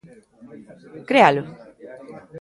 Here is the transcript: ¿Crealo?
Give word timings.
¿Crealo? 1.09 1.43